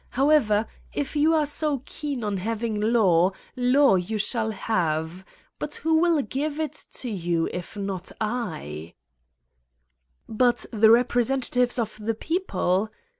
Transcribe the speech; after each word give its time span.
However, 0.09 0.65
if 0.91 1.15
you 1.15 1.35
are 1.35 1.45
so 1.45 1.83
keen 1.85 2.23
on 2.23 2.37
hav 2.37 2.63
ing 2.63 2.81
law, 2.81 3.33
law 3.55 3.97
you 3.97 4.17
shall 4.17 4.49
have. 4.49 5.23
But 5.59 5.75
who 5.75 5.93
will 5.99 6.23
give 6.23 6.59
it 6.59 6.87
to 6.93 7.09
you, 7.11 7.47
if 7.53 7.77
not 7.77 8.11
If'' 8.19 8.93
"But 10.27 10.65
the 10.73 10.89
representatives 10.89 11.77
of 11.77 11.95
the 12.03 12.15
people 12.15 12.89